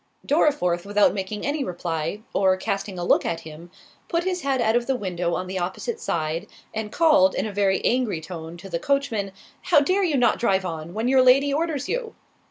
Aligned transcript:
Dorriforth, 0.25 0.83
without 0.83 1.13
making 1.13 1.45
any 1.45 1.63
reply, 1.63 2.21
or 2.33 2.57
casting 2.57 2.97
a 2.97 3.03
look 3.03 3.23
at 3.23 3.41
him, 3.41 3.69
put 4.07 4.23
his 4.23 4.41
head 4.41 4.59
out 4.59 4.75
of 4.75 4.87
the 4.87 4.95
window 4.95 5.35
on 5.35 5.45
the 5.45 5.59
opposite 5.59 5.99
side, 5.99 6.47
and 6.73 6.91
called, 6.91 7.35
in 7.35 7.45
a 7.45 7.53
very 7.53 7.85
angry 7.85 8.19
tone, 8.19 8.57
to 8.57 8.67
the 8.67 8.79
coachman, 8.79 9.31
"How 9.65 9.79
dare 9.79 10.03
you 10.03 10.17
not 10.17 10.39
drive 10.39 10.65
on, 10.65 10.95
when 10.95 11.07
your 11.07 11.21
Lady 11.21 11.53
orders 11.53 11.87
you?" 11.87 12.15